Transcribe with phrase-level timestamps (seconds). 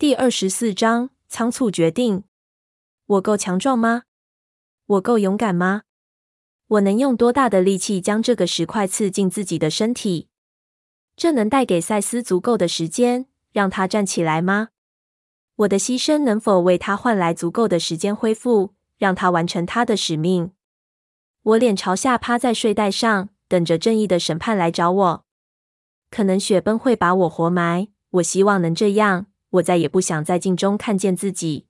[0.00, 2.22] 第二十四章仓促决定。
[3.04, 4.04] 我够强壮吗？
[4.86, 5.82] 我够勇敢吗？
[6.68, 10.28] 我能用多大的力气将这个石块刺进自己的身体？
[11.16, 14.68] 这能带给赛斯足够的时间让他站起来吗？
[15.56, 20.52] 我的牺牲能否为他换来足够的时间恢复，让他完成他的使命？
[21.42, 25.24] 我脸朝下趴在睡袋上，等着正义的审判来找我。
[26.08, 29.26] 可能雪崩会把我活埋，我希望能这样。
[29.50, 31.66] 我再也不想在镜中看见自己。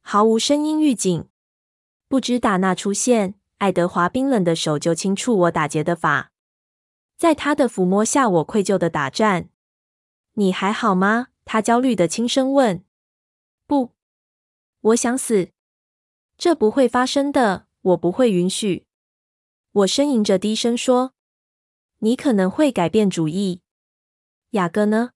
[0.00, 1.28] 毫无声音预警，
[2.08, 6.30] 不知打那出现，爱德华冰冷的手就轻触我打结的发，
[7.16, 9.48] 在他的抚摸下，我愧疚的打颤。
[10.34, 11.28] 你还好吗？
[11.44, 12.84] 他焦虑的轻声问。
[13.66, 13.92] 不，
[14.80, 15.50] 我想死。
[16.36, 18.86] 这不会发生的，我不会允许。
[19.72, 21.12] 我呻吟着低声说。
[21.98, 23.62] 你可能会改变主意。
[24.50, 25.12] 雅各呢？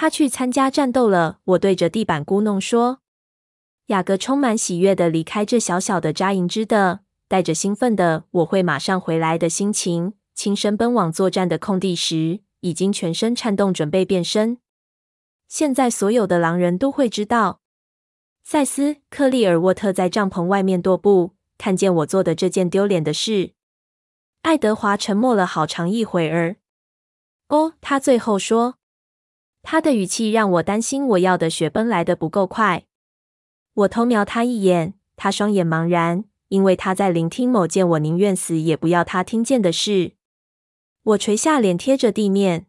[0.00, 1.40] 他去参加战斗了。
[1.42, 3.00] 我对着地板咕哝说。
[3.86, 14.58] 雅各充满喜悦的离开这小小的扎营之地，带着兴奋的“我会马上回来”的心情，轻声奔往作战的空地时，已经全身颤动，准备变身。
[15.48, 17.58] 现在所有的狼人都会知道，
[18.44, 23.54] 赛斯·克利尔沃特在帐篷外面踱步，看见我做的这件丢脸的事。
[24.42, 26.58] 爱德华沉默了好长一会儿。
[27.48, 28.77] 哦，他最后说。
[29.70, 32.86] 他的语气让我担心，我要的雪崩来得不够快。
[33.74, 40.12] 我偷瞄他一眼，他双眼茫然，因为他在聆听某件我宁愿死也不要他听见的事。
[41.02, 42.64] 我垂下脸，贴着地面。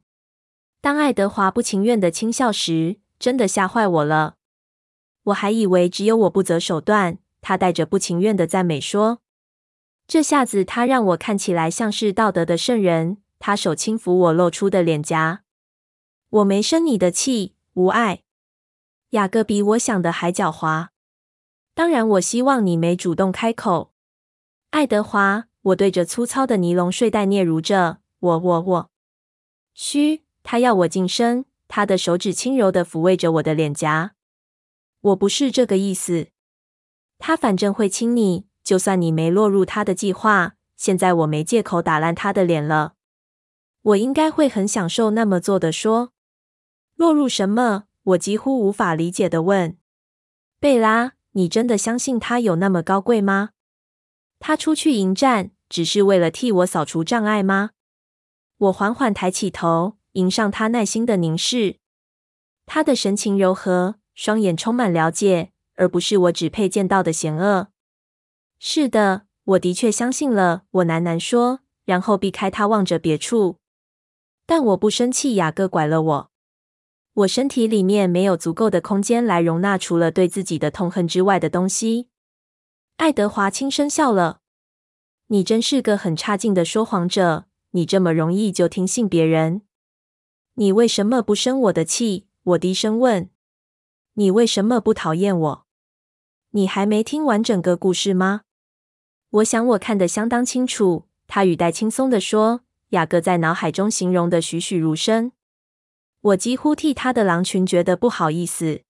[0.81, 4.35] 当爱德华不情愿的轻笑时，真的吓坏我了。
[5.23, 7.19] 我还以为只有我不择手段。
[7.39, 9.21] 他带着不情愿的赞美说
[10.05, 15.43] ：“这下子，他让我看起来像是道德的圣人。”他手轻抚我露出的脸颊。
[16.29, 18.21] 我没生你的气，无碍。
[19.11, 20.89] 雅各比我想的还狡猾。
[21.73, 23.91] 当然，我希望你没主动开口。
[24.69, 27.97] 爱德华，我对着粗糙的尼龙睡袋嗫嚅着。
[28.19, 28.91] 我我我。
[29.73, 31.45] 嘘，他要我噤声。
[31.67, 34.13] 他的手指轻柔地抚慰着我的脸颊。
[35.01, 36.27] 我不是这个意思。
[37.17, 40.55] 他反正会亲你，就算你没落入他的计划。
[40.75, 42.93] 现在我没借口打烂他的脸了。
[43.81, 45.71] 我应该会很享受那么做的。
[45.71, 46.11] 说。
[46.99, 47.85] 落入什么？
[48.03, 49.77] 我几乎无法理解的问。
[50.59, 53.51] 贝拉，你真的相信他有那么高贵吗？
[54.37, 57.69] 他出去迎战，只是为了替我扫除障碍吗？
[58.57, 61.77] 我缓缓抬起头，迎上他耐心的凝视。
[62.65, 67.69] 他的神情柔和，双眼充满了解，而不是我只配见到的险恶。
[68.59, 70.63] 是的，我的确相信了。
[70.71, 73.55] 我喃喃说，然后避开他，望着别处。
[74.45, 75.35] 但我不生气。
[75.35, 76.31] 雅各拐了我。
[77.19, 82.07] 我身体里面没有足够的空间来容纳除了对自己的痛恨之外的东西。
[82.95, 84.39] 爱德华轻声笑了
[85.27, 89.63] ：“你真是个很差劲的说谎者，你这么容易就听信别人。
[90.53, 93.29] 你为什么不生我的气？”我低声问
[94.15, 95.65] ：“你为什么不讨厌我？
[96.51, 98.41] 你还没听完整个故事吗？”
[99.31, 101.07] 我想我看得相当清楚。
[101.27, 105.33] 他语带轻松地说：“雅各在脑海中形容得栩栩如生。”
[106.21, 108.81] 我几乎替他的狼群觉得不好意思。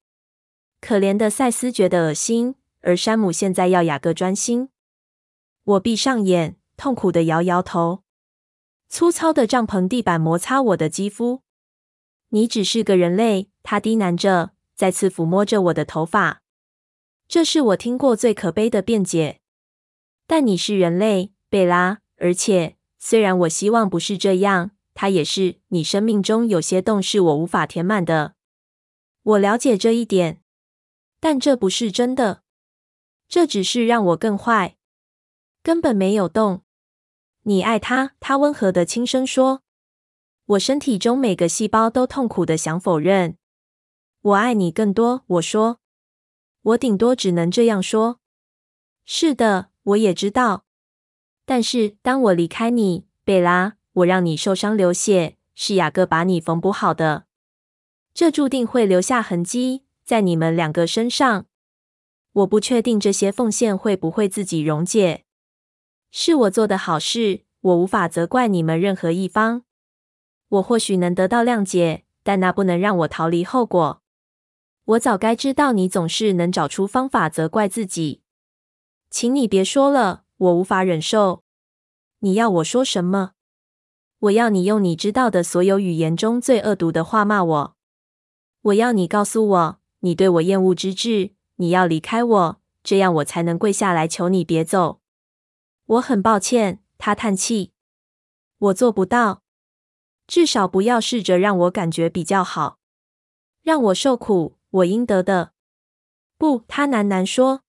[0.81, 4.69] 可怜的赛斯觉得恶心，而山姆现在要雅各专心。
[5.63, 8.03] 我闭上眼，痛苦地摇摇头。
[8.87, 11.43] 粗糙的帐篷地板摩擦我的肌肤。
[12.29, 16.41] 你只是个人类，他低喃着，再次抚摸着我的头发。
[17.27, 19.41] 这是我听过最可悲的辩解。
[20.25, 24.71] 但你是人类，贝拉，而且虽然我希望不是这样。
[24.99, 25.61] 他也是。
[25.69, 28.35] 你生命中有些洞是我无法填满的，
[29.23, 30.41] 我了解这一点，
[31.21, 32.43] 但这不是真的。
[33.29, 34.75] 这只是让我更坏。
[35.63, 36.63] 根本没有洞。
[37.43, 39.63] 你爱他，他温和的轻声说。
[40.47, 43.37] 我身体中每个细胞都痛苦的想否认。
[44.19, 45.79] 我爱你更多，我说。
[46.61, 48.19] 我顶多只能这样说。
[49.05, 50.65] 是的，我也知道。
[51.45, 53.77] 但是当我离开你，贝拉。
[53.99, 57.25] 我让你受伤流血，是雅各把你缝补好的。
[58.13, 61.45] 这注定会留下痕迹在你们两个身上。
[62.31, 65.25] 我不确定这些奉献会不会自己溶解。
[66.11, 69.63] 是我做的好事，我无法责怪你们任何一方。
[70.47, 74.01] 我或许能得到谅解，但那不能让我逃离后果。
[74.85, 78.21] 我早该知道你总是能找出方法责怪自己。
[79.09, 81.43] 请你别说了，我无法忍受。
[82.19, 83.33] 你要我说什么？
[84.19, 87.75] 我要你用你知道的所有语言中最恶毒的话骂我。
[88.63, 94.99] 我要你告诉我，你对我厌恶之至，你要离开我，这样我才能跪下来求你别走。
[95.85, 97.71] 我很抱歉，他叹气，
[98.57, 99.41] 我做不到。
[100.27, 102.77] 至少不要试着让我感觉比较好，
[103.63, 105.53] 让我受苦，我应得的。
[106.37, 107.61] 不，他喃喃说。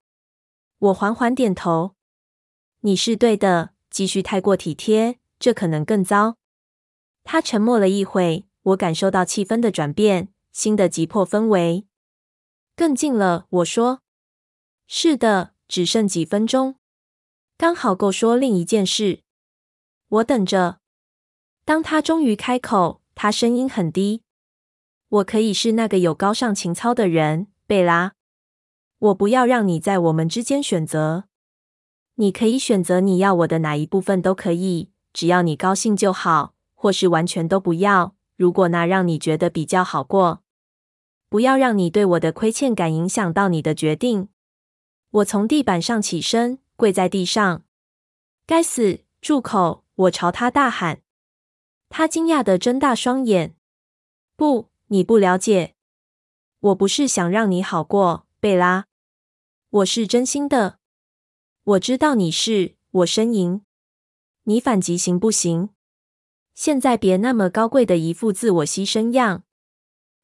[0.78, 1.94] 我缓缓点头。
[2.80, 6.38] 你是对的，继续太过体贴，这可能更糟。
[7.24, 11.86] 他沉默了一会，我感受到气氛的转变，新的急迫氛围
[12.74, 13.46] 更近了。
[13.50, 14.00] 我说
[14.88, 16.76] ：“是的，只剩几分钟，
[17.56, 19.20] 刚好够说另一件事。”
[20.08, 20.80] 我等着。
[21.64, 24.22] 当他终于开口，他声音很低
[25.08, 28.14] ：“我可以是那个有高尚情操的人，贝拉。
[28.98, 31.24] 我不要让你在我们之间选择。
[32.16, 40.42] 你可以选择你要我的哪一部分都可以，只要你高兴就好。”或是完全都不要，如果那让你觉得比较好过。
[41.28, 44.30] 不要让你对我的亏欠感影响到你的决定。
[45.10, 47.64] 我从地板上起身，跪在地上。
[48.46, 49.84] 该死，住口！
[49.94, 51.02] 我朝他大喊。
[51.90, 53.54] 他惊讶地睁大双眼。
[54.34, 55.74] 不，你不了解。
[56.60, 58.86] 我不是想让你好过，贝拉。
[59.68, 60.78] 我是真心的。
[61.62, 62.76] 我知道你是。
[62.90, 63.60] 我呻吟。
[64.44, 65.68] 你反击行不行？
[66.54, 69.44] 现在别那么高贵的一副自我牺牲样，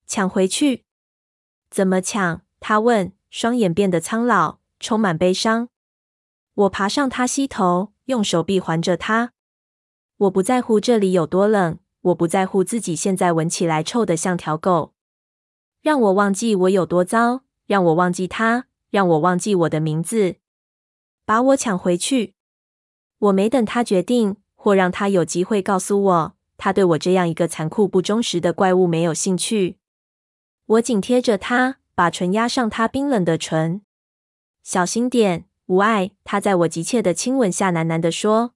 [0.06, 0.84] 抢回去？
[1.70, 2.42] 怎么抢？
[2.60, 5.68] 他问，双眼变得苍老，充满悲伤。
[6.54, 9.32] 我爬上他膝头，用手臂环着他。
[10.16, 14.94] 我不在乎这里有多冷，我不在乎自己现在闻起来臭得像条狗。
[15.82, 20.36] 让我忘记我有多糟，让我忘记他，让我忘记我的名字，
[21.24, 22.34] 把我抢回去。
[23.18, 24.36] 我没等他决定。
[24.66, 29.78] 或让他有机会告诉我，他对我这样一个残酷不忠实的怪物没有兴趣。
[30.66, 33.82] 我紧贴着他，把唇压上他冰冷的唇。
[34.64, 36.10] 小心点，无碍。
[36.24, 38.54] 他在我急切的亲吻下喃喃地说：“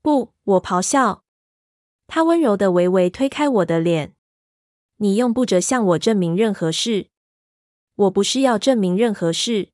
[0.00, 1.24] 不！”我咆哮。
[2.06, 4.14] 他温柔的微微推开我的脸。
[4.96, 7.08] 你用不着向我证明任何事。
[7.96, 9.72] 我不是要证明任何事。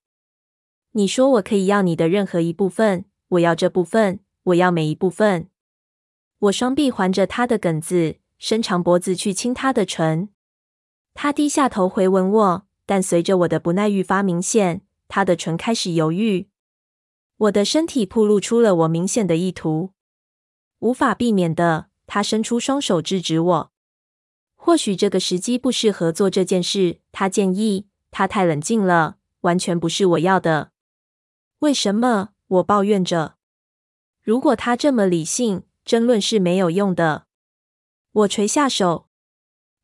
[0.91, 4.19] 你说我可以要你的任何一部分，我要这部分。
[4.45, 5.49] 我要每一部分。
[6.39, 10.29] 我双臂环着他的梗子，伸长脖子去亲他的唇。
[11.15, 16.49] 他低下头回吻我，但随着我的不耐愈发明显，他的唇开始犹豫。
[17.37, 19.93] 我的身体暴露出了我明显的意图，
[20.81, 23.73] 无法避免的，他伸出双手制止我。
[24.55, 27.87] 或许这个时机不适合做这件事，他建议。
[28.11, 30.71] 他太冷静了，完全不是我要的。
[31.59, 32.29] 为什么？
[32.47, 33.35] 我抱怨着。
[34.25, 37.27] 如果他这么理性，争论是没有用的。
[38.11, 39.07] 我垂下手。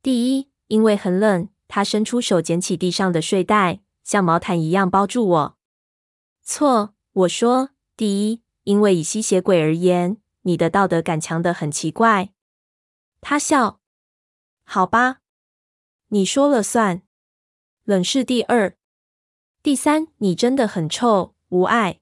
[0.03, 1.51] 第一，因为很冷。
[1.69, 5.59] 他伸出手捡起地上的睡袋，像毛毯一样包住我。
[6.43, 7.71] 错，我说。
[7.99, 12.33] 第一，因为以吸血鬼而言，你的道德感强得很奇怪。
[13.21, 13.81] 他笑。
[14.65, 15.19] 好吧，
[16.09, 17.03] 你说了算。
[17.85, 18.75] 冷是第二。
[19.63, 22.01] 第三，你真的很臭，无碍。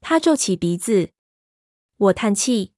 [0.00, 1.11] 他皱起鼻子。
[2.02, 2.72] 我叹气。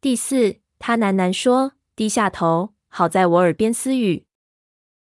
[0.00, 4.26] 第四，他喃喃说，低下头，好在我耳边私语：“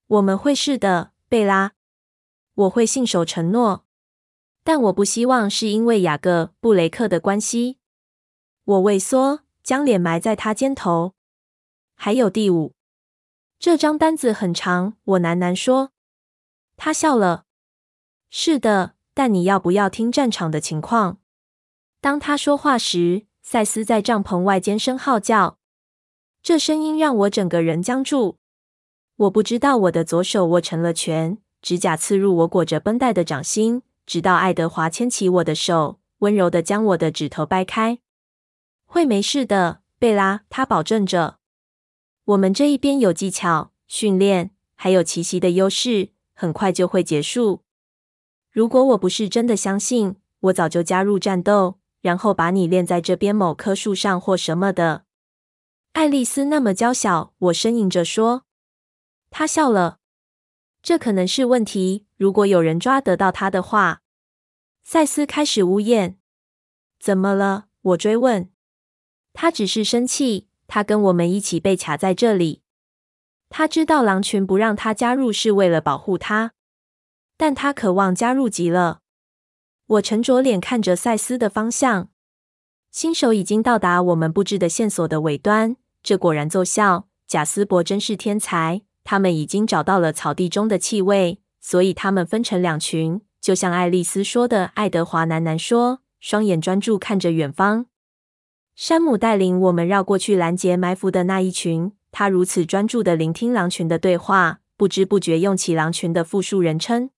[0.09, 1.73] 我们会是的，贝拉。
[2.55, 3.85] 我会信守承诺，
[4.65, 7.79] 但我不希望是因为雅各布雷克的关系。”
[8.65, 11.15] 我畏缩，将脸埋在他肩头。
[11.95, 12.75] 还有第五，
[13.59, 14.97] 这张单子很长。
[15.05, 15.93] 我喃喃说。
[16.79, 17.45] 他笑了。
[18.31, 21.19] 是的，但你要不要听战场的情况？
[22.07, 25.59] 当他说话时，赛斯在帐篷外尖声号叫，
[26.41, 28.39] 这声音让我整个人僵住。
[29.17, 37.99] 我不知道我的左手握成了拳，指甲刺入我裹着绷带的掌心，直到爱德华牵起我的手，温柔地将我的指头掰开。
[38.85, 41.39] 会没事的，贝拉，他保证着。
[42.27, 47.65] 我们这一边有技巧、训练，还有奇袭的优势，很快就会结束。
[48.53, 51.81] 如果我不是真的相信，我早就加入战斗。
[52.07, 55.07] 然后把你练在这边某棵树上或什么的。
[55.95, 58.45] 爱丽丝那么娇小，我呻吟着说。
[59.29, 59.99] 她笑了。
[60.81, 62.07] 这可能是问题。
[62.17, 64.03] 如果有人抓得到她的话。
[64.85, 66.21] 赛斯开始呜咽。
[67.01, 67.67] 怎么了？
[67.83, 68.53] 我追问。
[69.33, 70.47] 他只是生气。
[70.69, 72.63] 他跟我们一起被卡在这里。
[73.49, 76.53] 他知道狼群不让他加入是为了保护他，
[77.37, 79.01] 但他渴望加入极了。
[79.87, 82.09] 我沉着脸看着赛斯的方向，
[82.91, 85.77] 新手已经到达我们布置的线索的尾端。
[86.03, 87.07] 这果然奏效。
[87.29, 94.67] 贾斯伯真是天才，他们已经找到了草地中的气味，所以他们分成两群，就像爱丽丝说的。
[94.75, 97.87] 爱德华喃喃说，双眼专注看着远方。
[98.77, 101.93] 山姆带领我们绕过去拦截埋伏的那一群。
[102.13, 107.11] 他如此专注的聆听狼群的对话，不知不觉用起狼群的复数人称。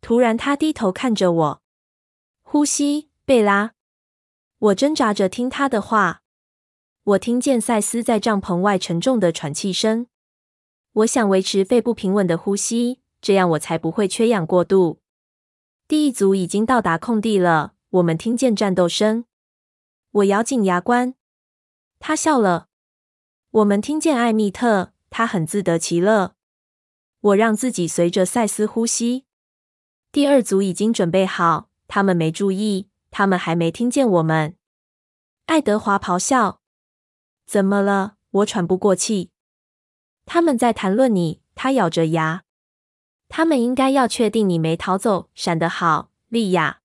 [0.00, 1.62] 突然，他低头看着我，
[2.52, 3.74] 呼吸，贝拉。
[4.58, 6.22] 我挣扎着听他的话。
[7.04, 10.08] 我听见赛斯在帐篷外沉重的喘气声。
[10.94, 14.98] 我想维持肺部平稳的呼吸，这样我才不会缺氧过度。
[15.86, 19.26] 第一组已经到达空地了，我们听见战斗声。
[20.10, 21.14] 我咬紧牙关。
[22.00, 22.66] 他笑了。
[23.52, 26.34] 我们听见艾蜜特，他很自得其乐。
[27.20, 29.24] 我让自己随着赛斯呼吸。
[30.10, 34.54] 第二组已经准备好，他们没注意，他们还没听见我们。
[35.46, 36.60] 爱德华咆哮
[37.44, 39.30] ：“怎么了？”我喘不过气。
[40.24, 41.40] 他们在谈论你。
[41.56, 42.44] 他咬着牙。
[43.28, 45.28] 他们应该要确定你没逃走。
[45.34, 46.78] 闪得好，莉亚。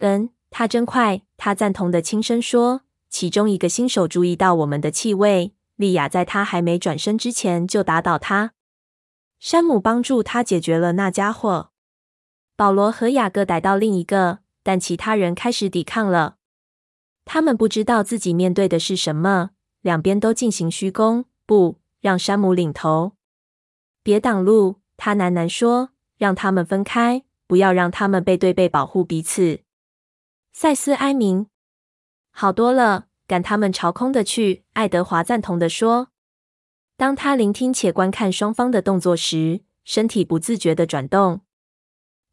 [0.00, 1.22] 嗯，他真快。
[1.38, 2.82] 他赞同的轻声说。
[3.08, 5.54] 其中一个新手注意到我们的气味。
[5.76, 8.52] 莉亚在他还没转身之前就打倒他。
[9.38, 11.70] 山姆帮助他解决了那家伙。
[12.60, 16.36] 保罗和雅各逮到另一个，但其他人开始抵抗了。
[17.24, 19.52] 他们不知道自己面对的是什么。
[19.80, 21.24] 两边都进行虚攻。
[21.46, 23.12] 不，让山姆领头。
[24.02, 25.92] 别挡路，他喃喃说。
[26.18, 29.60] 让他们分开，不要让他们背对背保护彼此。
[30.52, 31.46] 赛斯哀鸣。
[32.30, 34.64] 好多了，赶他们朝空的去。
[34.74, 36.08] 爱德华赞同的说。
[36.98, 41.40] 当他聆听且观看双方的动作时，身体不自觉地转动。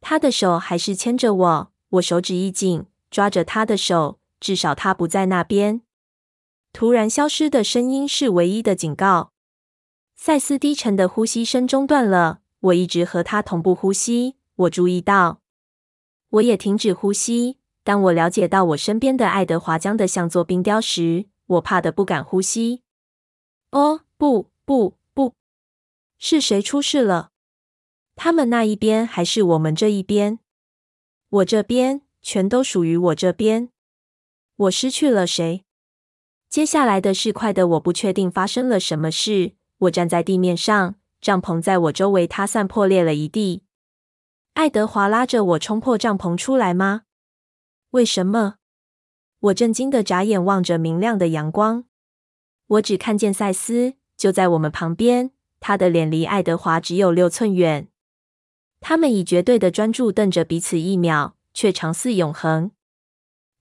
[0.00, 5.82] 他的手还是牵着我，我手指一紧，抓着他的手，至少他不在那边。
[6.72, 9.32] 突然消失的声音是唯一的警告。
[10.14, 12.40] 赛斯低沉的呼吸声中断了。
[12.60, 14.34] 我一直和他同步呼吸。
[14.56, 15.40] 我注意到，
[16.30, 17.58] 我也停止呼吸。
[17.84, 22.82] 当我了解到我身边的爱德华僵的像座冰雕时，我怕得不敢呼吸。
[23.70, 25.34] 哦，不，不，不！
[26.18, 27.30] 是谁出事了？
[28.20, 30.40] 他们那一边还是我们这一边？
[31.28, 33.70] 我这边，全都属于我这边。
[34.56, 35.64] 我失去了谁？
[36.48, 39.52] 接下来的事快得我不确定发生了什么事。
[39.78, 43.62] 我站在地面上，帐篷在我周围塌散破裂了一地。
[44.54, 47.02] 爱德华拉着我冲破帐篷出来吗？
[47.90, 48.56] 为什么？
[49.38, 51.84] 我震惊地眨眼望着明亮的阳光。
[52.66, 57.86] 我只看见赛斯就在我们旁边，他的脸离爱德华只有六寸远。
[58.80, 62.70] 他们以绝对的专注瞪着彼此一秒，却长似永恒。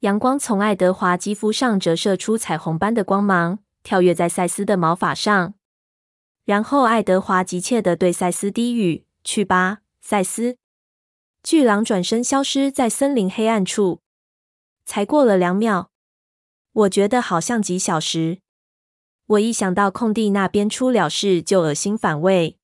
[0.01, 5.55] 阳光从爱德华肌肤上折射出彩虹般的光芒，跳跃在赛斯的毛发上。
[6.45, 10.57] 然后，爱德华急切地对赛斯低语：“去吧，赛斯。”
[11.43, 14.01] 巨狼转身消失在森林黑暗处。
[14.86, 15.89] 才过了两秒，
[16.71, 18.39] 我觉得好像几小时。
[19.25, 22.57] 我一想到空地那边出了事，就恶心反胃。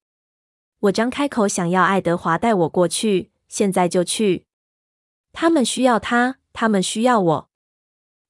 [0.83, 4.45] 我张开口想要爱德华带我过去，现在就去。
[5.31, 7.49] 他们需要他，他们需要我。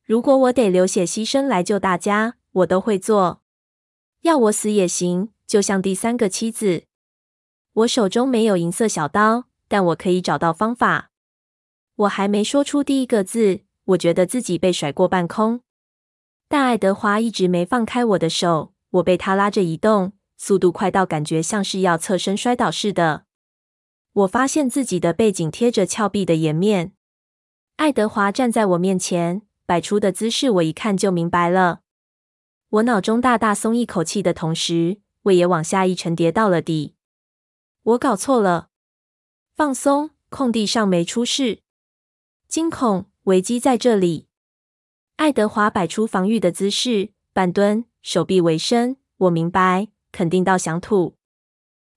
[0.03, 3.41] 如果我得流血牺牲来救大家，我都会做。
[4.22, 5.29] 要我死也行。
[5.48, 6.86] 就像第三个妻子，
[7.74, 11.12] 我手中没有银色小刀，但我可以找到方法。
[11.95, 15.62] 我还没说出第一个字，我觉得自己被甩过半空。
[16.48, 20.13] 但爱德华一直没放开我的手，我被他拉着移动，
[20.46, 23.24] 速度快到感觉像是要侧身摔倒似的。
[24.12, 26.92] 我发现自己的背景贴着峭壁的岩面。
[27.78, 31.80] 爱德华站在我面前，摆出的姿势我一看就明白了。
[32.68, 36.96] 我脑中大大松一口气的同时，胃也往下一沉，跌到了底。
[37.84, 38.68] 我搞错了。
[39.56, 41.62] 放松，空地上没出事。
[42.50, 44.28] 惊恐，危机在这里。
[45.16, 48.98] 爱德华摆出防御的姿势，半蹲，手臂微伸。
[49.16, 51.15] 我明白，肯定到想吐。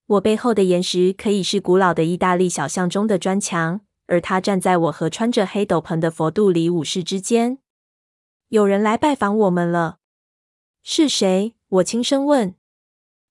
[0.06, 7.58] 我背后的岩石可以是古老的意大利小巷中的砖墙，而他站在我和穿着黑斗篷的佛度里武士之间。
[8.48, 9.98] 有人来拜访我们了。
[10.82, 11.54] 是谁？
[11.68, 12.54] 我轻声问。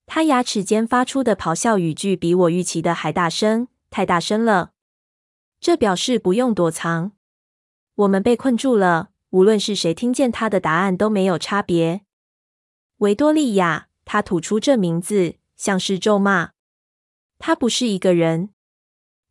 [0.05, 4.71] 他牙齿间发出的咆哮语句比我预期的还大声，太大声了。
[5.59, 7.13] 这表示不用躲藏。
[7.95, 12.01] 我们被困住了，无论是谁听见他的答案都没有差别。
[12.97, 16.51] 维多利亚，他吐出这名字，像是咒骂。
[17.37, 18.51] 他不是一个人。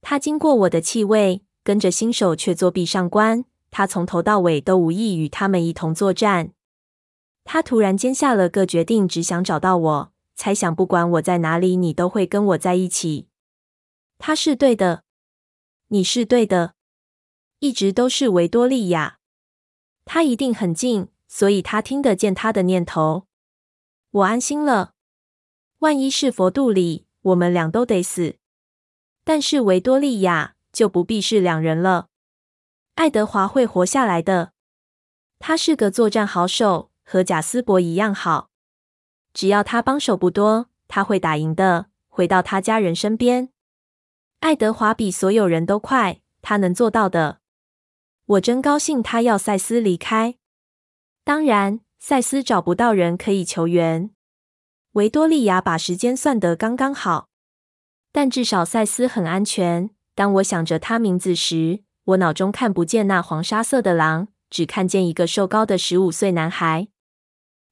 [0.03, 3.45] 他经过我的气味，跟着新手却作壁上观。
[3.71, 6.53] 他从头到尾都无意与他们一同作战。
[7.45, 10.13] 他突然间下了个决定，只想找到我。
[10.37, 13.29] 猜想不管我在哪里，你都会跟我在一起。
[14.19, 15.05] 他是对的，
[15.89, 16.75] 你是对的，
[17.61, 19.19] 一直都是维多利亚。
[20.05, 23.27] 他一定很近，所以他听得见他的念头。
[24.15, 24.95] 我安心了。
[25.81, 28.37] 万一是佛度里，我们俩都得死。
[29.25, 32.07] 但是维多利亚就不必是两人了。
[32.95, 34.53] 爱德华会活下来的。
[35.41, 38.51] 他是个作战好手，和贾斯伯一样好。
[39.33, 43.51] 只要他帮手不多，他会打赢的，回到他家人身边。
[44.39, 47.41] 爱德华比所有人都快，他能做到的。
[48.27, 50.37] 我真高兴他要赛斯离开。
[51.25, 54.11] 当然，赛斯找不到人可以求援。
[54.93, 57.31] 维多利亚把时间算得刚刚好，
[58.13, 59.89] 但至少赛斯很安全。
[60.15, 64.29] 当我想着他名字时，我脑中看不见那黄沙色的狼。
[64.51, 66.89] 只看见一个瘦高的十五岁男孩。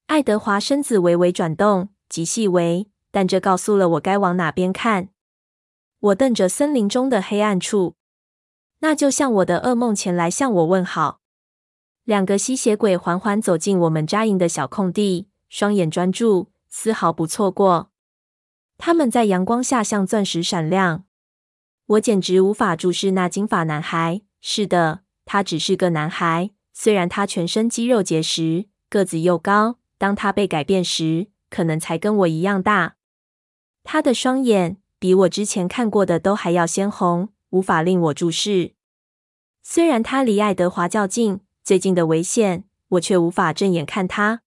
[0.06, 5.10] 爱德华身子微微转动，极细微，但这告诉了我该往哪边看。
[6.00, 7.96] 我瞪着森林中的黑暗处，
[8.78, 11.20] 那就像我的噩梦前来向我问好。
[12.04, 17.90] 两个吸血鬼缓缓走进我们扎营的小空地，双眼专注，丝毫不错过。
[18.76, 21.04] 他们在阳光下像钻石闪亮。
[21.86, 24.22] 我简直无法注视那金发男孩。
[24.40, 26.50] 是的，他只是个男孩。
[26.72, 32.96] 虽然他全身肌肉结实，个子又高，当他被改变时，可能才跟我一样大。
[33.84, 38.74] 他的双眼比我之前看过的都还要鲜红，无法令我注视。
[39.62, 44.42] 虽然他离爱德华较近，最近的危险，我却无法正眼看他，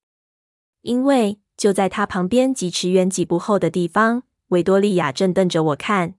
[0.82, 6.16] 因为就在他旁边几尺远几步后的地方，维多利亚正瞪着我看。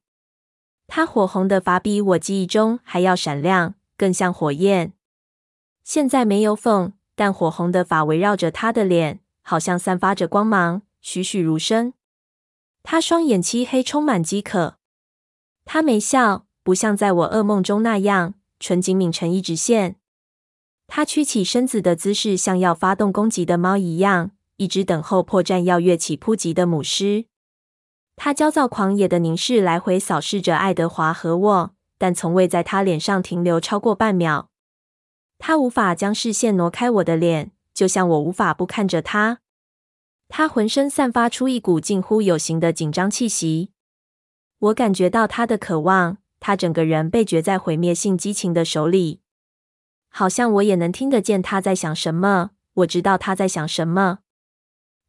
[0.86, 4.94] 他火红的发比我记忆中还要闪亮，更像火焰。
[5.84, 11.92] 现在没有缝，但火红的发围绕着他的脸，好像散发着光芒，栩栩如生。
[12.82, 14.78] 他双眼漆黑，充满饥渴。
[15.66, 19.96] 他没笑，不像在我噩梦中那样，唇紧抿成一直线。
[20.86, 27.26] 他屈起身子的姿势，像要发动攻击的猫一样，一直等候破绽要跃起扑击的母狮。
[28.14, 34.48] 他焦躁狂野的凝视，来回扫视着爱德华和我，但从未在他脸上停留超过半秒。
[35.38, 39.40] 他无法将视线挪开我的脸，就像我无法不看着他。
[40.28, 43.70] 他浑身散发出一股近乎有形的紧张气息，
[44.58, 46.18] 我感觉到他的渴望。
[46.40, 49.20] 他整个人被攫在毁灭性激情的手里，
[50.16, 52.52] 好像我也能听得见他在想什么。
[52.72, 54.20] 我知道他在想什么。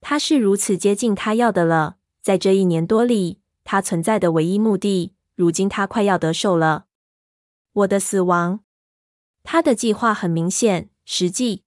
[0.02, 5.14] 他是如此接近他要的了，在这一年多里，他存在的唯一目的。
[5.36, 6.88] 如今他快要得手了，
[7.72, 8.60] 我的死亡。
[9.44, 11.64] 他的计划很明显，实际。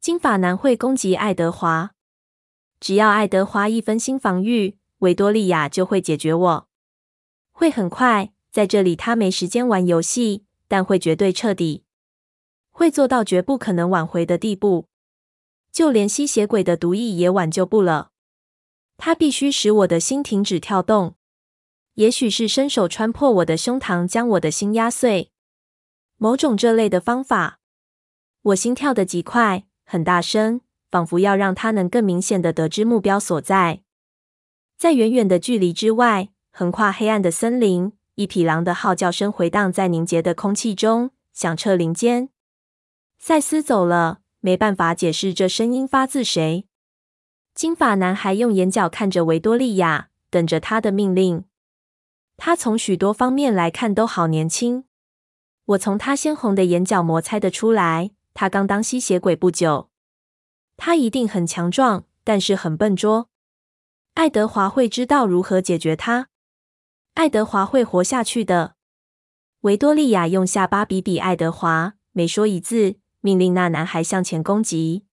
[0.00, 1.92] 金发男会攻击爱德华，
[2.80, 6.68] 只要爱德华一分心防御，维多利亚就会解决我。
[7.52, 11.84] 会很快，在这里他没时间玩游戏，但会绝对彻底，
[12.78, 14.86] 会做到绝不可能挽回的地步。
[15.72, 18.12] 就连吸血鬼的毒液也挽救不了。
[18.96, 21.16] 他必须使我的心停止跳动，
[21.94, 25.32] 也许是伸手穿破我的胸膛，将我的心压碎。
[26.18, 27.58] 某种这类的方法，
[28.42, 33.82] 我心跳得极快，很大声，仿佛要让他能更明显的得知目标所在。
[34.76, 42.30] 在远远的距离之外，横跨黑暗的森林，一匹狼的号叫声回荡在凝结的空气中，响彻林间。
[43.18, 46.66] 赛斯走了，没办法解释这声音发自谁。
[47.54, 51.44] 金发男孩用眼角看着维多利亚，等着他的命令。
[52.36, 54.84] 他从许多方面来看都好年轻。
[55.64, 59.90] 我从他鲜红的眼角膜猜得出来，他刚当吸血鬼不久。
[60.76, 63.28] 他一定很强壮，但是很笨拙。
[64.14, 66.28] 爱德华会知道如何解决他。
[67.14, 68.76] 爱德华会活下去的。
[69.62, 72.96] 维多利亚用下巴比比爱德华，没说一字，
[73.28, 75.04] 命令那男孩向前攻击。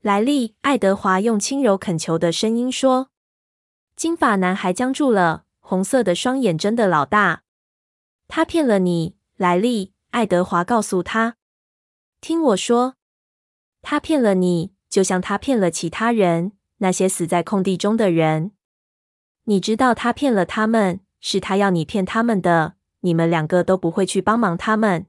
[0.00, 3.08] 莱利，爱德华用轻柔恳求的声音说。
[3.96, 7.42] 金发男孩僵住了，红色的双眼睁得老大。
[8.28, 9.16] 他骗了你。
[9.36, 11.34] 莱利，爱德华告诉他
[12.22, 12.94] ：“听我说，
[13.82, 18.52] 他骗了你，就像他骗了其他人，那些死在空地中的人。
[19.46, 22.76] 你知道他骗了他们，是他要你骗他们的。
[23.00, 25.06] 你们两个都不会去帮忙他们。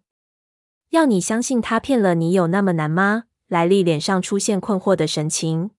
[0.95, 5.71] 要你相信他骗了你，有那么难吗？”莱利脸上出现困惑的神情。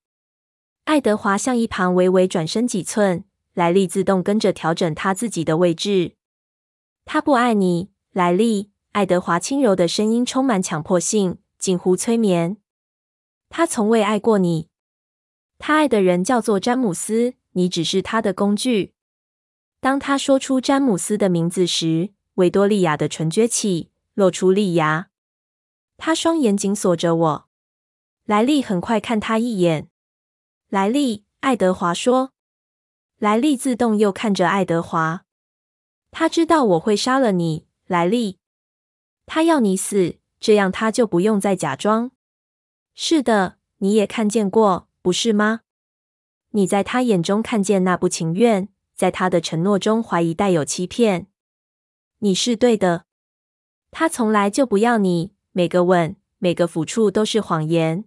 [0.85, 3.24] 爱德华向一旁微微转身几寸，
[3.55, 6.16] 莱利自动跟着调整他自己的位置。
[7.07, 7.88] 他不爱你。
[8.12, 12.59] 莱利，爱德华轻柔的声音充满强迫性，近乎催眠。
[13.48, 14.68] 他从未爱过你。
[15.59, 18.92] 他爱的人叫做詹姆斯，你只是他的工具。
[19.81, 25.11] 当他说出詹姆斯的名字时，维多利亚的唇撅起，露出利牙。
[25.98, 27.48] 他双眼紧锁着我。
[28.24, 29.88] 莱利很快看他一眼。
[30.68, 32.33] 莱利，爱德华说。
[33.18, 35.24] 莱利自动又看着爱德华。
[36.11, 38.38] 他知道我会杀了你，莱利。
[39.26, 42.11] 他要你死，这样他就不用再假装。
[42.94, 45.61] 是的，你也看见过，不是吗？
[46.50, 51.26] 你在他眼中看见那不情愿，在他的承诺中怀疑带有欺骗。
[52.20, 53.06] 你是对的，
[53.90, 55.33] 他从来就不要你。
[55.53, 58.05] 每个吻，每个抚触都是谎言。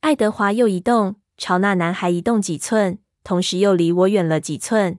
[0.00, 4.98] 爱德华又移动，朝那男孩移动几寸，同时又离我远了几寸。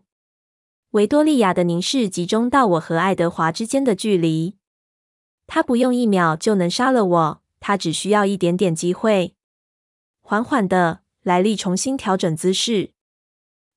[0.91, 4.58] 维多利亚的凝视集中到我和爱德华之间的距离。
[5.47, 9.36] 他不用一秒就能杀了我，他只需要一点点机会。
[10.21, 12.91] 缓缓的，莱利重新调整姿势。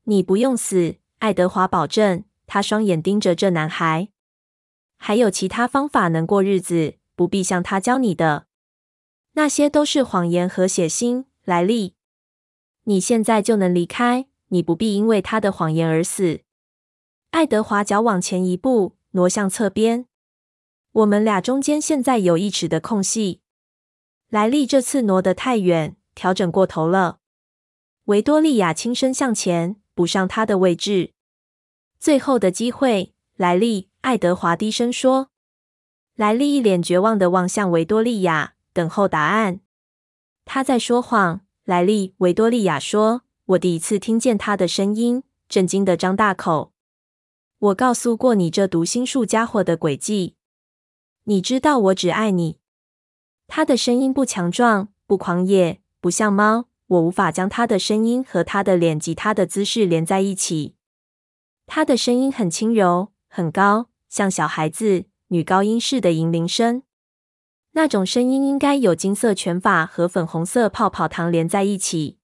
[0.05, 2.24] 你不用死，爱德华保证。
[2.46, 4.11] 他双眼盯着这男孩。
[4.96, 8.46] 还有其他方法能过日子，不必像他教你的。
[9.32, 11.94] 那些都是谎言和血腥，莱利。
[12.85, 16.40] 你现在就能离开，你不必因为他的谎言而死。
[17.30, 20.06] 爱德华脚往前一步，挪向侧边。
[20.92, 23.42] 我们俩中间现在有一尺的空隙。
[24.30, 27.18] 莱利这次挪得太远，调整过头了。
[28.04, 31.12] 维多利亚轻声向前，补上他的位置。
[31.98, 33.90] 最后的机会，莱利。
[34.07, 35.31] 爱德华低声说
[36.14, 39.59] ：“莱利一脸绝望地望向维多利亚，等候答案。
[40.45, 46.73] 他在说谎。”莱利，维多利亚说：“我第一次听见他的声音，震惊地张大口。
[47.59, 50.37] 我告诉过你这读心术家伙的诡计。
[51.25, 52.61] 你知道我只爱你。”
[53.49, 56.69] 他的声音不强壮，不狂野，不像猫。
[56.87, 60.77] 我无法将他的声音和他的脸及他的姿势连在一起。
[61.66, 63.88] 他的声音很轻柔，很高。
[64.16, 66.85] 像小孩子女高音似的银铃声，
[67.72, 72.16] 那种声音应该有金色卷发和粉红色泡泡糖连在一起，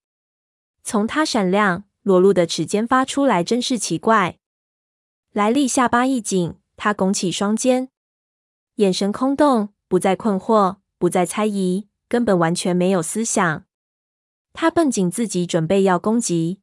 [0.82, 4.38] 从她闪亮裸露的齿间发出来，真是奇怪。
[5.32, 7.90] 莱利下巴一紧，她拱起双肩，
[8.76, 13.64] 眼神空洞，不再困惑，不再猜疑，根本完全没有思想。
[14.54, 16.62] 她绷紧自己，准备要攻击。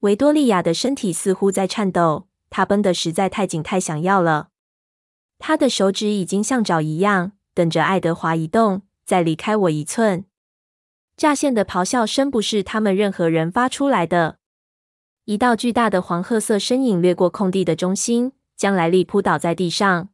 [0.00, 2.28] 维多利亚的身体似乎在颤抖。
[2.50, 4.48] 他绷得实在太紧，太想要了。
[5.38, 10.24] 他的手指已经像爪一样，等着爱德华移动，再离开我一寸。
[11.16, 14.38] 乍现的咆哮声不是他们任何人发出来的。
[15.26, 20.08] 一道巨大的黄褐色身影掠过空地的中心，将莱利扑倒在地上。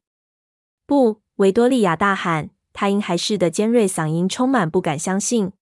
[0.86, 1.20] 不！
[1.36, 5.52] 维多利亚大喊，他婴孩似的尖锐嗓音充满不敢相信。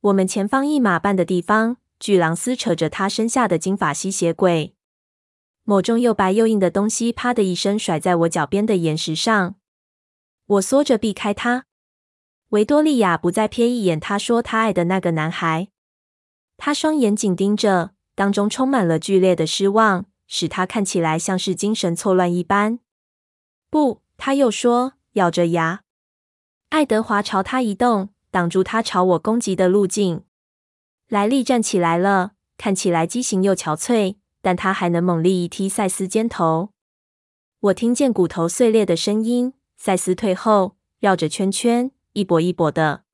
[0.00, 4.74] 我们前方一码半的地方，巨狼撕扯着他身下的金发吸血鬼。
[5.68, 9.56] 某种又白又硬的东西“啪”的一声甩在我脚边的岩石上，
[10.46, 11.66] 我缩着避开它。
[12.48, 15.68] 维多利亚不再瞥一眼他说他爱的那个男孩，
[16.56, 22.78] 他双眼紧盯着，当中充满了剧烈的失望，使他看起来像是精神错乱一般。
[23.68, 25.82] 不，他又说，咬着牙。
[26.70, 30.24] 爱德华朝他移动，挡住他朝我攻击的路径。
[31.08, 34.16] 莱利站起来了，看起来畸形又憔悴。
[34.40, 36.70] 但他还能猛力一踢赛斯肩头，
[37.60, 39.54] 我听见骨头碎裂的声音。
[39.76, 43.04] 赛斯退后，绕着圈圈，一跛一跛的。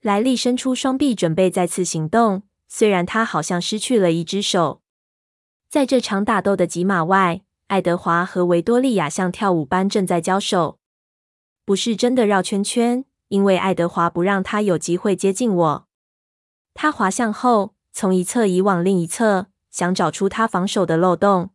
[0.00, 2.42] 莱利伸出双臂，准备再次行动。
[2.68, 4.82] 虽然他好像失去了一只手。
[5.68, 10.78] 在这场打斗的几码外，爱德华和维多利亚像跳舞般正在交手，
[11.64, 15.88] 不是真的绕圈圈，因为爱德华不让他有机会接近我。
[16.74, 19.46] 他滑向后，从一侧移往另一侧。
[19.76, 21.50] 想找出他防守的漏洞，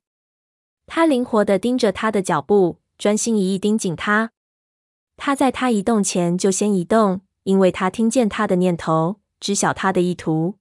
[0.85, 4.29] 他灵活地盯着他的脚步，专心一意盯紧他。
[5.17, 10.59] 他在他移动前就先移动，因为他听见他的念头，知晓他的意图。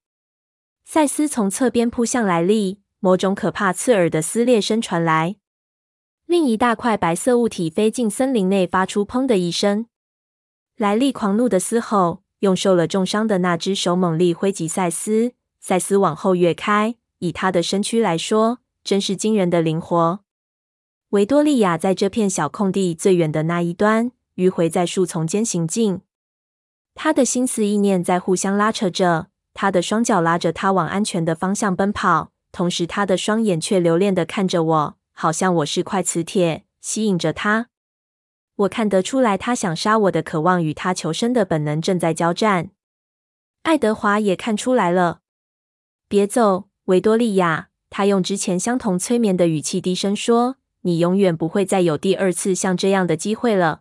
[0.86, 5.36] 赛斯从侧边扑向莱利，某种可怕刺耳的撕裂声传来。
[6.24, 9.84] 另一大块白色物体飞进森林内，发出“砰”的一声。
[10.78, 16.96] 莱利狂怒的嘶吼，用受了重伤的那只手猛力挥击赛斯，赛斯往后跃开。
[17.20, 20.20] 以他的身躯来说，真是惊人的灵活。
[21.10, 26.00] 维多利亚在这片小空地最远的那一端，迂回在树丛间行进。
[26.94, 37.68] 他的心思意念在互相拉扯着，他的双脚拉着他往安全的方向奔跑，同时他的双眼却留恋地看着我，好像我是块磁铁，吸引着他。
[38.56, 42.70] 我看得出来，他想杀我的渴望与他求生的本能正在交战。
[43.64, 45.20] 爱德华也看出来了。
[46.08, 46.69] 别走。
[46.90, 47.68] 维多利亚。
[47.88, 53.80] 他用之前相同催眠的语气低声说：“你永远不会再有第二次像这样的机会了。”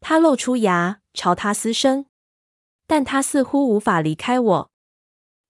[0.00, 2.06] 他露出牙，朝他嘶声，
[2.86, 4.70] 但他似乎无法离开我。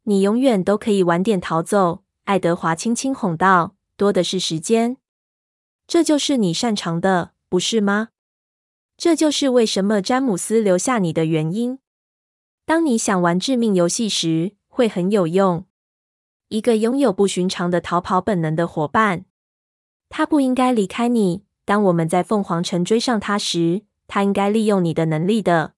[0.03, 4.97] 你永远都可以晚点逃走，爱德华轻轻哄道：“多的是时间。
[5.87, 8.09] 这就是你擅长的，不是吗？
[8.97, 11.79] 这就是为什么詹姆斯留下你的原因。
[12.67, 15.67] 当你想玩致命游戏时，会很有用。”
[16.51, 19.25] 一个拥有不寻常的逃跑本能的伙伴，
[20.09, 21.45] 他不应该离开你。
[21.65, 25.75] 当我们在凤凰城追上他时，他应该利用你的能力的。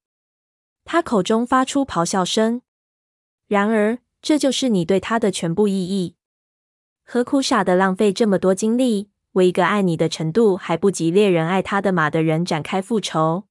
[0.87, 2.63] 他口中发出咆哮声。
[3.47, 6.17] 然而，这就是你对他的全部意义。
[7.05, 13.45] 何苦傻的浪费这么多精力，为一个爱你的程度还不及猎人爱他的马的人展开复仇？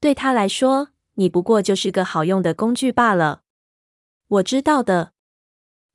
[0.00, 3.42] 对他来说，你不过就是个好用的工具罢了。
[4.28, 5.11] 我知道的。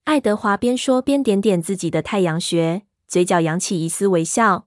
[0.07, 4.65] 爱德华边说边点点自己的太阳穴，嘴角扬起一丝微笑。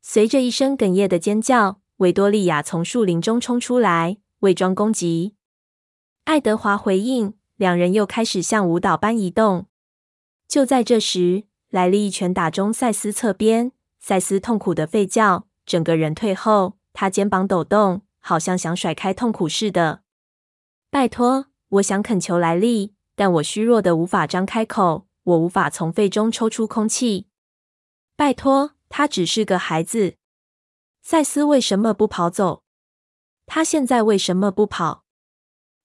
[0.00, 5.34] 随着一声哽咽的尖叫，维多利亚从树林中冲出来，伪装攻击。
[6.24, 9.66] 爱德华回应，两人又开始像舞蹈般移动。
[10.48, 20.00] 就在这时，莱利一拳打中赛斯侧边，赛斯痛苦的吠叫，整个人退后，他肩膀抖动，好像想甩开痛苦似的。
[20.88, 22.94] 拜托，我想恳求莱利。
[23.16, 27.26] 但我虚弱的无法张开口，我无法从肺中抽出空气。
[28.14, 30.16] 拜托，他只是个孩子。
[31.02, 32.62] 赛斯为什么不跑走？
[33.46, 35.04] 他现在为什么不跑？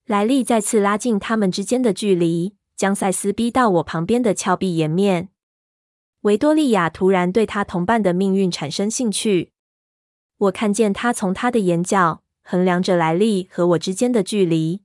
[0.06, 5.30] 莱利再次拉近他们之间的距离，将赛斯逼到我旁边的峭壁岩面。
[6.22, 9.54] 维多利亚突然对他同伴的命运产生兴趣。
[10.38, 14.82] 我看见他从他的眼角衡量着莱利和我之间的距离。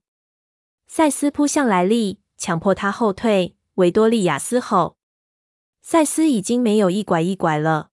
[0.87, 2.21] 赛斯扑向莱利。
[2.37, 4.97] 强迫他后退，维多利亚嘶吼。
[5.81, 7.91] 赛斯已经没有一拐一拐了，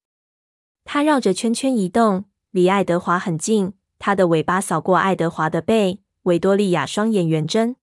[0.84, 3.74] 他绕着圈圈移动，离爱德华很近。
[4.00, 6.02] 他的尾巴扫过爱德华的背。
[6.24, 7.76] 维多利亚双眼圆睁。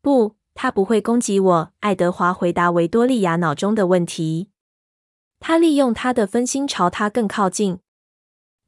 [0.00, 1.72] 不，他不会攻击我。
[1.80, 4.48] 爱德华回答维多利亚脑中的问题。
[5.38, 7.80] 他利用他的分心朝他更靠近。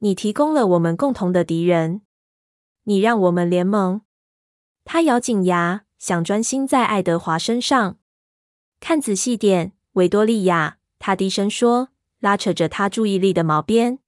[0.01, 2.03] 你提供了我们共同的敌人。
[2.85, 4.03] 你让我们联盟。
[4.85, 5.85] 他咬紧牙。
[6.03, 7.97] 想专心在爱德华身上，
[8.81, 10.79] 看仔细点，维多利亚。
[10.99, 14.01] 他低声说，拉扯着他注意力的毛边。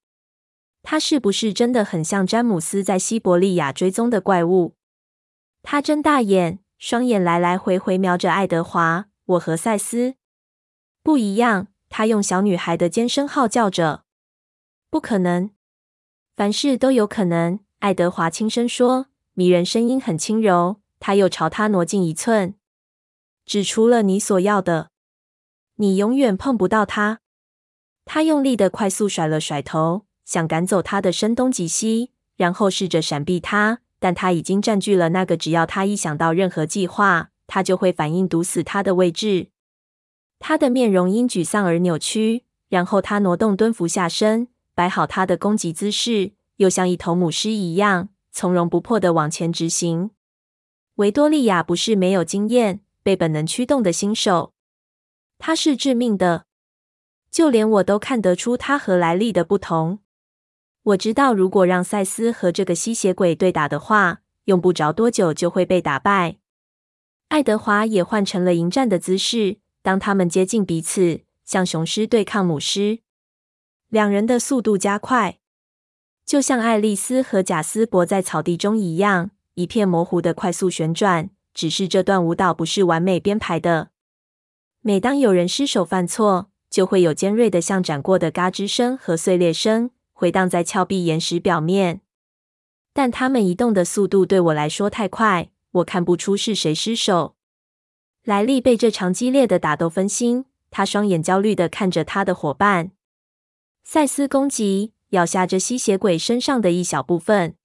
[0.83, 4.75] 他是不是真的很像詹姆斯在西伯利亚追踪的怪物？
[5.63, 9.05] 他睁大眼，双眼来来回回瞄着爱德华。
[9.23, 10.15] 我和赛斯
[11.01, 11.67] 不一样。
[11.87, 14.03] 他用小女孩的尖声号叫着
[14.91, 15.51] ：“不可能！
[16.35, 20.81] 凡事都有可能。”爱德华轻声说，迷人声音很轻柔。
[21.05, 22.55] 他又朝他挪近一寸，
[23.45, 24.89] 指出了你所要的，
[25.75, 27.19] 你永远碰不到他。
[28.05, 39.49] 他用力的快速甩了甩头，想赶走他的声东击西，然后试着闪避他，但他已经占据了那个只要他一想到任何计划，他就会反应毒死他的位置。
[40.39, 50.09] 他的面容因沮丧而扭曲，然后他挪动蹲伏下身，摆好他的攻击姿势，又像一头母狮一样从容不迫的往前直行。
[50.95, 54.53] 维多利亚不是没有经验、被本能驱动的新手，
[55.37, 56.45] 他是致命的。
[57.29, 59.99] 就连我都看得出他和莱利的不同。
[60.83, 66.37] 我知道，如果让赛斯和这个吸血鬼对打的话，用不着多久就会被打败。
[67.27, 69.57] 爱德华也换成了迎战的姿势。
[69.81, 72.99] 当他们接近彼此，像雄狮对抗母狮，
[73.89, 75.39] 两人的速度加快，
[76.25, 79.31] 就像爱丽丝和贾斯伯在草地中一样。
[79.55, 83.89] 一片模糊的快速旋转，只是这段舞蹈不是完美编排的。
[84.81, 92.01] 每当有人失手犯错，就会有尖锐的像斩过的嘎吱声和碎裂声回荡在峭壁岩石表面。
[92.93, 97.35] 但他们移动的速度对我来说太快，我看不出是谁失手。
[98.23, 102.91] 莱利被这场激烈的打斗分心，他双眼焦虑地看着他的伙伴。
[103.85, 107.55] 赛斯攻击，咬下这吸血鬼身上的一小部分。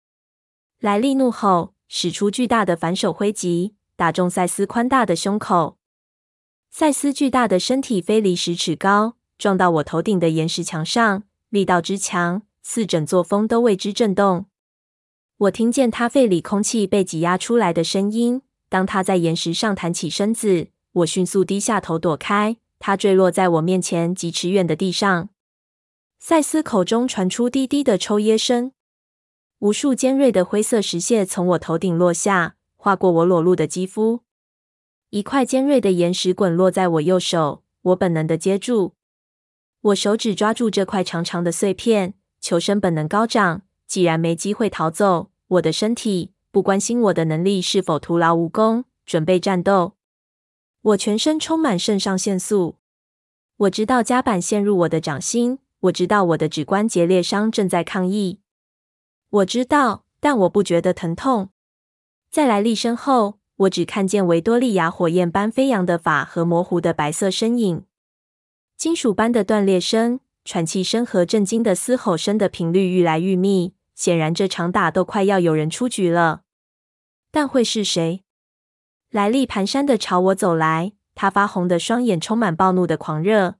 [0.78, 1.74] 莱利怒吼。
[1.92, 5.76] 使出巨大的反手挥击，打中赛斯宽大的胸口。
[6.70, 14.46] 赛斯巨大的身体飞离十尺高，撞到我头顶的岩石墙上，力道之强，似整座峰都为之震动。
[15.36, 18.42] 我听见他肺里空气被挤压出来的声音。
[18.68, 25.30] 当他在岩石上弹起身子，我迅速低下头躲开，他坠落在我面前几尺远的地上。
[26.20, 28.70] 赛斯口中传出低低的抽噎声。
[29.60, 34.20] 无数尖锐的灰色石屑从我头顶落下，划过我裸露的肌肤。
[35.10, 38.94] 一块尖锐的岩石滚落在我右手，我本能的接住。
[39.82, 43.60] 我手指抓住这块长长的碎片，求生本能高涨。
[43.86, 49.92] 既然没机会逃走，我的身体不关心我的能力是否徒劳无功，准备战斗。
[50.80, 52.76] 我全身充满肾上腺素。
[53.58, 58.40] 我知道夹板陷入我的掌心，我知道我的指关节裂伤正在抗议。
[59.30, 61.50] 我知道，但我不觉得疼痛。
[62.30, 67.84] 在莱利身后，我只看见维多利亚火焰般飞扬的发和模糊的白色身影。
[68.76, 73.74] 金属般的断裂声、喘气声和震惊的嘶吼声的频率愈来愈密。
[73.94, 76.42] 显然，这场打斗快要有人出局了，
[77.30, 78.24] 但会是谁？
[79.10, 83.56] 莱利蹒跚地朝我走来，他发红的双眼充满暴怒的狂热。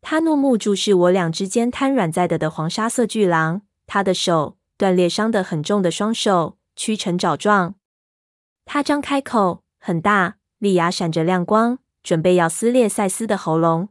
[0.00, 7.74] 他怒目注视我俩之间瘫软在地的黄沙色巨狼，他的手，断裂伤得很重的双手，屈成爪状。
[8.64, 13.90] 他张开口，很大，利牙闪着亮光，准备要撕裂赛斯的喉咙。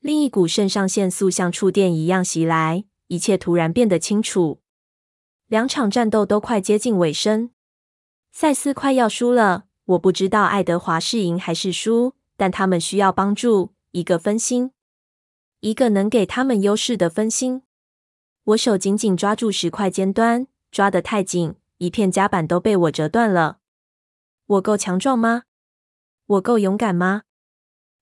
[0.00, 4.60] 另一股肾上腺素像触电一样袭来，一切突然变得清楚。
[5.46, 7.50] 两场战斗都快接近尾声，
[8.32, 9.64] 赛斯快要输了。
[9.84, 14.72] 我不知道爱德华是赢还是输，但他们需要帮助，一个分心，
[15.60, 17.62] 一个能给他们优势的分心。
[18.44, 23.58] 我手紧紧抓住石块尖端，抓得太紧，一片夹板都被我折断了。
[24.46, 25.44] 我够强壮吗？
[26.26, 27.22] 我够勇敢吗？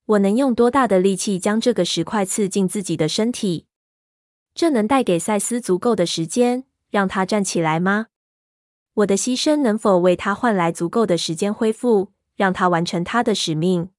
[0.04, 3.68] 我能用多大的力气将这个石块刺进自己的身体？
[4.52, 6.64] 这能带给赛斯足够的时间？
[6.90, 8.08] 让他站起来吗？
[8.94, 13.90] 我的牺牲能否为他换来足够的时间恢复，让他完成他的使命？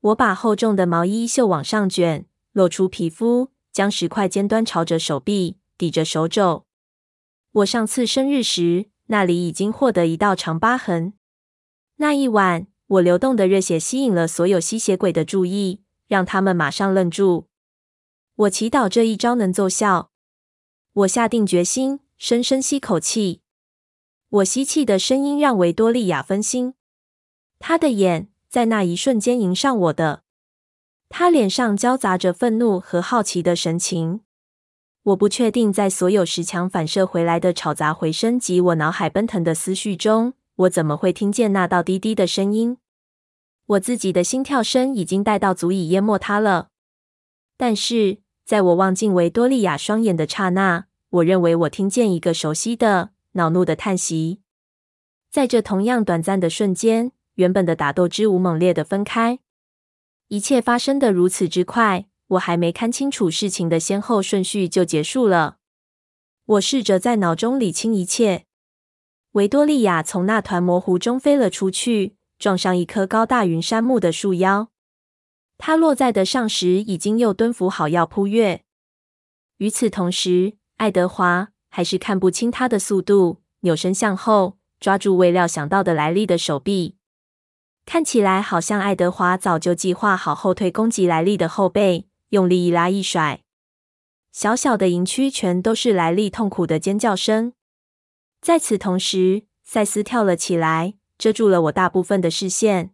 [0.00, 6.66] 我把厚重的毛衣袖往上卷，露出皮肤，将石块尖端朝着手臂，抵着手肘。
[7.52, 11.14] 我上次生日时，那里已经获得一道长疤痕。
[11.96, 17.48] 那一晚，我流动的热血吸引了所有吸血鬼的注意，让他们马上愣住。
[18.36, 20.10] 我祈祷这一招能奏效。
[20.92, 22.00] 我下定决心。
[22.18, 23.40] 深深吸口气，
[24.28, 26.74] 我吸气的声音让维多利亚分心。
[27.58, 30.22] 她的眼在那一瞬间迎上我的，
[31.12, 34.20] 他脸上交杂着愤怒和好奇的神情。
[35.02, 42.78] 我不确定，在所有石墙反射回来的吵杂回声及我脑海奔腾的思绪中，我怎么会听见那道低低的声音？
[43.66, 46.68] 我自己的心跳声已经大到足以淹没它了。
[47.58, 54.40] 但是，在我望进维多利亚双眼的刹那，我认为我听见一个熟悉的、恼怒的叹息。
[55.30, 59.40] 在这同样短暂的瞬间，原本的打斗之舞猛烈的分开。
[60.32, 65.58] 一切发生的如此之快，我还没看清楚事情的先后顺序就结束了。
[66.46, 68.46] 我试着在脑中理清一切。
[69.32, 74.70] 维多利亚从那团模糊中飞了出去，撞上一棵高大云杉木的树腰。
[75.58, 78.64] 它落在地上时，已经又蹲伏好要扑跃。
[79.58, 86.96] 与此同时，爱德华还是看不清他的速度，扭身向后，抓住未料想到的莱利的手臂。
[87.84, 93.42] 看起来好像爱德华早就计划好后退攻击莱利的后背，用力一拉一甩。
[94.32, 97.52] 小小的营区全都是莱利痛苦的尖叫声。
[98.40, 102.92] 在此同时，赛斯跳了起来，遮住了我大部分的视线，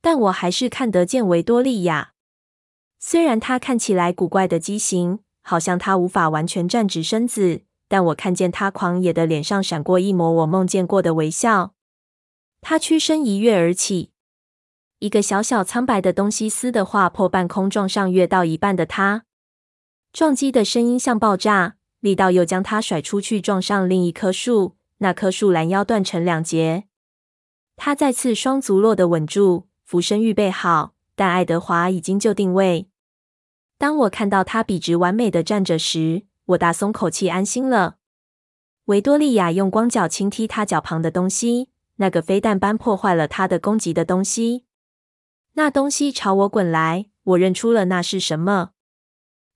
[0.00, 2.12] 但我还是看得见维多利亚。
[2.98, 5.20] 虽然她看起来古怪的畸形。
[5.44, 11.74] 好像他无法完全站直身子，但我看见他狂野的脸上闪过一抹我梦见过的微笑。
[12.62, 14.12] 他屈身一跃而起，
[15.00, 19.24] 一个小小苍白的东西撕的划破半空，撞上跃到一半的他。
[20.12, 24.76] 撞击的声音像爆炸，力道又将他甩出去，撞上另一棵树。
[24.98, 26.84] 那棵树拦腰断成两截。
[27.74, 32.88] 他再次双足落得稳住，俯身预备好，但爱德华已经就定位。
[33.76, 37.96] 当我看到他笔直完美的站着时，我大松口气，安心了。
[38.84, 44.64] 维多利亚用光脚轻踢他脚旁的东西，那个飞弹般破坏了他的攻击的东西。
[45.54, 48.70] 那东西朝我滚来，我认出了那是什么。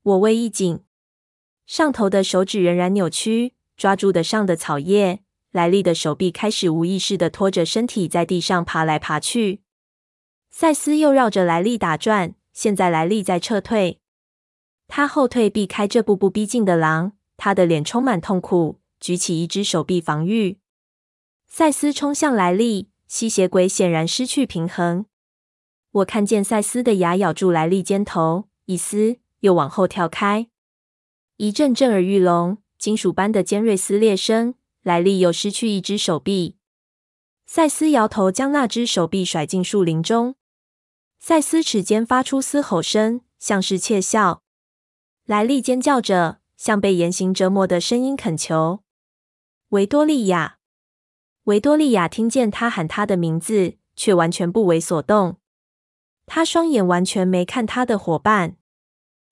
[0.03, 0.81] 我胃一紧，
[1.67, 5.21] 上头的手指仍然扭曲，抓住的上的草叶。
[5.53, 9.63] 莱利的手臂开始无意识地拖着身体在地上爬来爬去。
[10.51, 14.01] 赛斯又绕着莱利打转，现在莱利在撤退。
[14.87, 17.13] 他后退，避开这步步逼近的狼。
[17.39, 20.59] 他的脸充满痛苦，举起一只手臂防御。
[21.49, 25.07] 赛斯冲向莱利，吸血鬼显然失去平衡。
[25.91, 30.49] 我看见赛斯的牙咬住莱利肩头，一撕，又往后跳开。
[31.39, 36.57] 一阵震耳欲聋、金属般的尖锐撕裂声，莱利又失去一只手臂。
[37.47, 40.35] 赛斯摇头，将那只手臂甩进树林中。
[41.19, 44.43] 赛斯齿间发出嘶吼声，像是窃笑。
[45.25, 48.81] 莱利尖叫着，像被严刑折磨的声音恳求
[49.71, 50.59] ：“维多利亚！”
[51.47, 55.37] 维多利亚听见他喊他的名字，却完全不为所动。
[56.27, 58.57] 他双眼完全没看他的伙伴。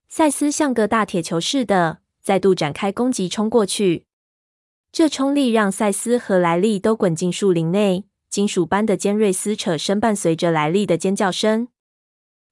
[0.07, 4.05] 赛斯像个大铁球似的，再度展开攻击，冲过去。
[4.93, 11.67] 这冲力让赛斯和莱利都滚进树林内，金属般的尖锐撕扯声伴随着莱利的尖叫声。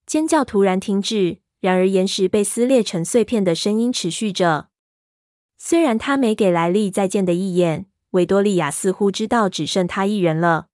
[0.05, 4.68] 尖叫突然停止，然而岩石被撕裂成碎片的声音持续着。
[5.57, 10.68] 虽然他没给莱利再见的一眼，维多利亚似乎知道只剩他一人了。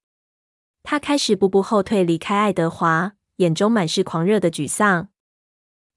[0.84, 5.10] 他开始步步后退，离开爱德华，眼中满是狂热的沮丧。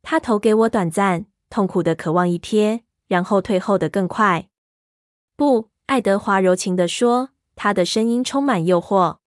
[0.03, 4.49] 他投给我短暂、痛苦的渴望一瞥，然后退后的更快。
[5.37, 9.19] 不，爱德华柔情地说，他的声音充满诱惑。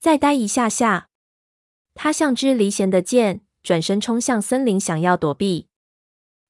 [0.00, 1.08] 再待一下下。
[1.94, 5.68] 他像支离弦的箭，转身冲向森林，想要躲避。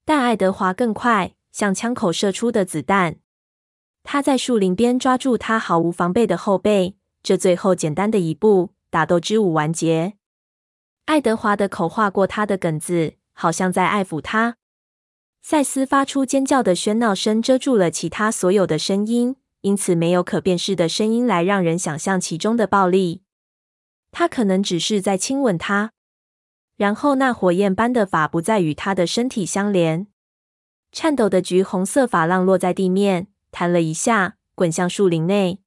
[0.05, 3.16] 但爱德华更快，像枪口射出的子弹。
[4.11, 10.15] 他在树林边抓住他毫无防备的后背，这最后简单的一步，打斗之舞完结。
[11.05, 13.17] 爱德华的口划过他的梗子。
[13.35, 14.57] 好像在爱抚他。
[15.43, 23.23] 赛斯发出尖叫的喧闹声，遮住了其他所有的声音，因此没有可辨识的声音来让人想象其中的暴力。
[24.11, 25.93] 他可能只是在亲吻他，
[26.77, 30.09] 然后那火焰般的发不再与他的身体相连。
[30.91, 35.61] 颤抖的橘红色发浪落在地面，弹了一下，滚向树林内。